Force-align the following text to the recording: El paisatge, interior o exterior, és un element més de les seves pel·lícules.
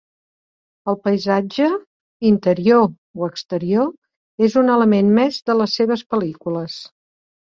El 0.91 0.95
paisatge, 1.07 1.65
interior 2.29 2.87
o 3.23 3.27
exterior, 3.31 3.91
és 4.47 4.55
un 4.63 4.71
element 4.77 5.13
més 5.19 5.37
de 5.51 5.57
les 5.61 5.77
seves 5.81 6.05
pel·lícules. 6.15 6.79